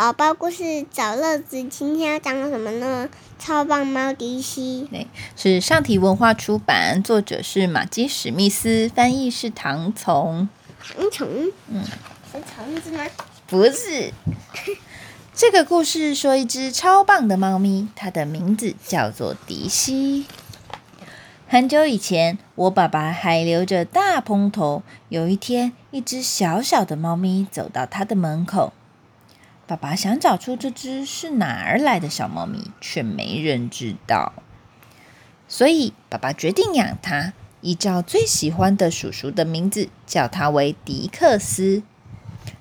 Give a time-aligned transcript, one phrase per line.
[0.00, 3.06] 宝宝故事找乐子，今天要讲什么呢？
[3.38, 10.48] 超棒猫迪西，对，是上体文化出版，作者是马基史密斯，翻译是唐从。
[10.82, 11.28] 唐从，
[11.68, 11.84] 嗯，
[12.32, 13.04] 是虫子吗？
[13.46, 14.10] 不是。
[15.36, 20.24] 这个故事说一只超棒的猫咪，它的名字叫做迪西。
[21.46, 24.82] 很久以前，我爸爸还留着大蓬头。
[25.10, 28.72] 有一天，一只小小的猫咪走到他的门口。
[29.70, 34.32] 爸爸想找出这只是哪儿来的小猫咪，却没人知道。
[35.46, 41.84] 所以，爸爸决定养它，依照最喜欢的叔叔的名字，叫它为迪克斯。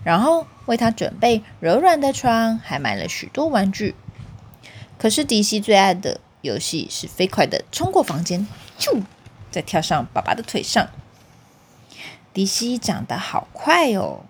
[0.03, 3.95] 然后为它准备柔软的床，还买了许多玩具。
[5.00, 8.45] 可是，迪西最爱的游戏是飞快的冲过房间，
[8.78, 9.02] 咻，
[9.50, 10.88] 再跳上爸爸的腿上。
[12.31, 14.26] 迪西长得好快哦！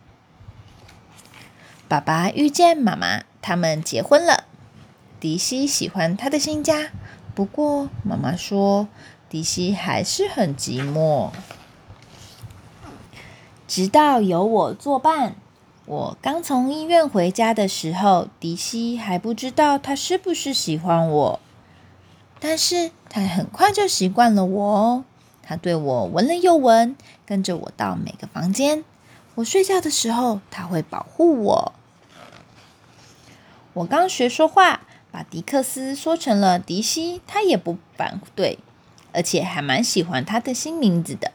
[1.90, 4.44] 爸爸遇见妈妈，他们结婚了。
[5.20, 6.92] 迪西喜欢他的新家，
[7.34, 8.88] 不过妈妈说
[9.28, 11.32] 迪西还是很寂寞。
[13.68, 15.36] 直到有我作伴，
[15.88, 21.40] 我刚从医院回家的时候，迪西还不知道他是不是喜欢我，
[22.40, 25.04] 但是他很快就习惯了我哦。
[25.42, 28.86] 他对我闻了又闻，跟着我到每个房间。
[29.34, 31.74] 我睡觉的时候，他会保护我。
[33.80, 38.60] 我刚学说话，把迪克斯说成了迪西，他也不反对，
[39.14, 41.32] 而且还蛮喜欢他的新名字的。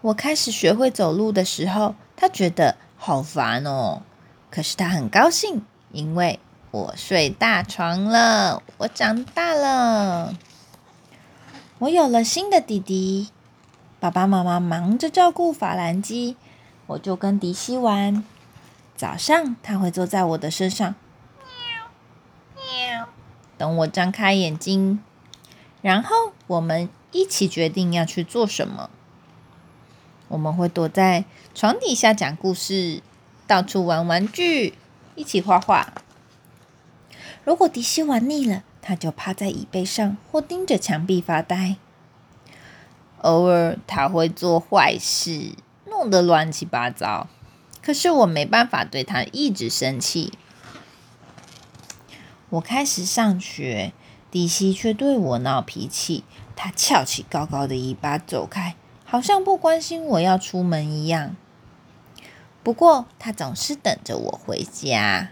[0.00, 4.02] 我开始学会走路的时候，他觉得好烦哦。
[4.50, 6.40] 可是他很高兴，因为
[6.72, 10.34] 我睡大床了，我长大了，
[11.78, 13.28] 我有了新的弟弟。
[14.00, 16.36] 爸爸妈妈忙着照顾法兰基，
[16.88, 18.24] 我就跟迪西玩。
[18.96, 20.96] 早上他会坐在我的身上。
[23.58, 25.00] 等我张开眼睛，
[25.82, 28.90] 然后我们一起决定要去做什么。
[30.28, 33.00] 我们会躲在床底下讲故事，
[33.46, 34.74] 到处玩玩具，
[35.14, 35.92] 一起画画。
[37.44, 41.76] 如果迪西玩腻了，他就趴在椅背上或盯着墙壁发呆。
[43.18, 45.52] 偶尔他会做坏事，
[45.86, 47.28] 弄得乱七八糟。
[47.82, 50.32] 可是我没办法对他一直生气。
[52.50, 53.92] 我开始上学，
[54.30, 56.24] 迪西却对我闹脾气。
[56.54, 61.36] 他翘起高高的尾巴走开，好像不关心我要出门一样。
[62.62, 65.30] 不过他总是等着我回家。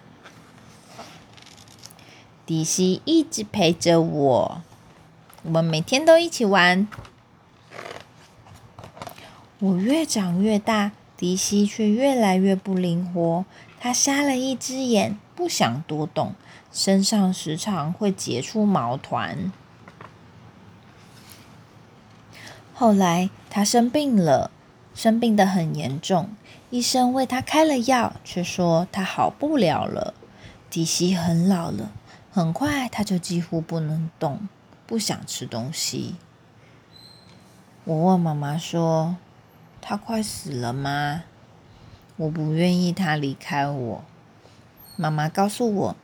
[2.45, 4.63] 迪西一直陪着我，
[5.45, 6.87] 我们每天都一起玩。
[9.61, 13.47] 我越长越大，迪西却越来越不灵活。
[13.81, 16.35] 他瞎了一只眼，不想多动。
[16.73, 19.53] 身上时常会结出毛团。
[22.73, 24.51] 后来他生病了，
[24.93, 26.31] 生病的很严重，
[26.71, 30.15] 医生为他开了药，却说他好不了了。
[30.69, 31.93] 迪西很老了，
[32.33, 34.49] 很快他就几乎不能动，
[34.85, 36.17] 不想吃东西。
[37.85, 39.17] 我问妈妈说
[39.81, 41.23] ：“他快死了吗？”
[42.17, 44.05] 我不愿意他离开我。
[44.97, 45.97] 妈妈告诉我。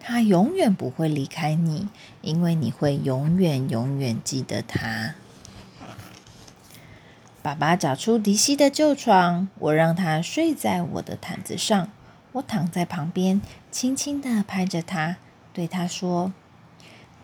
[0.00, 1.88] 他永远不会离开你，
[2.22, 5.14] 因为你会永远永远记得他。
[7.42, 11.90] 爸爸找出迪西的旧床，我让他睡在我的毯子上。
[12.32, 13.42] 我躺在旁边，
[13.72, 15.16] 轻轻的拍着他，
[15.52, 16.32] 对他说：“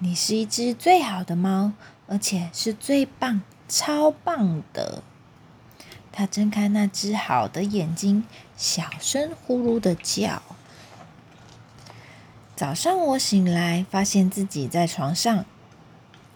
[0.00, 1.72] 你是一只最好的猫，
[2.08, 5.04] 而且是最棒、超棒的。”
[6.10, 8.24] 他睁开那只好的眼睛，
[8.56, 10.42] 小声呼噜的叫。
[12.56, 15.44] 早上我醒来，发现自己在床上，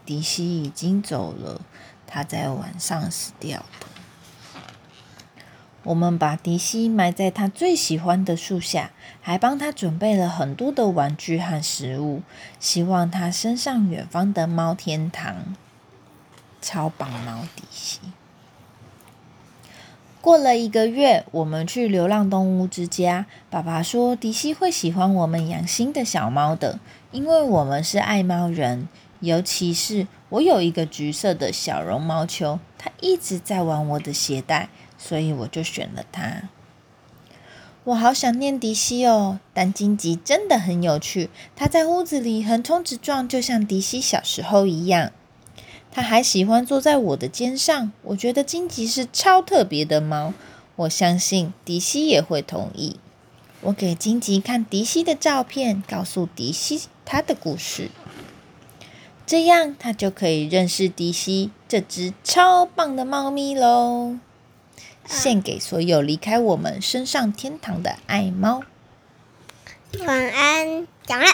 [0.05, 1.61] 迪西已经走了，
[2.09, 3.87] 他在晚上死掉的。
[5.85, 8.91] 我们把迪西埋在他最喜欢的树下，
[9.21, 12.23] 还帮他准备了很多的玩具和食物，
[12.59, 15.55] 希望他升上远方的猫天堂。
[16.61, 18.01] 超棒猫迪西。
[20.29, 23.25] 过了一个月，我们去流浪动物之家。
[23.49, 26.79] 爸爸说，迪西会喜欢我们养新的小猫的，
[27.13, 28.89] 因为我们是爱猫人。
[29.21, 36.51] 尤其是我有一个橘色的小绒毛球，它一直在玩我的鞋带，所以我就选了它。
[37.85, 45.11] 我好想念迪西哦，但荆棘真的很有趣，它在屋子里横冲直撞，就像迪西小时候一样。
[45.91, 50.35] 他还喜欢坐在我的肩上，我觉得荆棘是超特别的猫。
[50.77, 53.01] 我相信迪西也会同意。
[53.63, 57.91] 我给荆棘看迪西的照片，告诉迪西他的故事，
[59.27, 64.19] 这样他就可以认识迪西这只超棒的猫咪喽。
[65.05, 68.63] 献给所有离开我们升上天堂的爱猫。
[70.07, 71.27] 晚安，讲了。